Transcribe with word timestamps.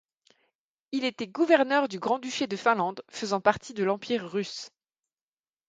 Il 0.91 1.05
était 1.05 1.27
gouverneur 1.27 1.87
du 1.87 1.99
grand-duché 1.99 2.47
de 2.47 2.55
Finlande, 2.57 3.03
faisant 3.11 3.39
partie 3.39 3.75
de 3.75 3.83
l'Empire 3.83 4.25
russe. 4.27 4.71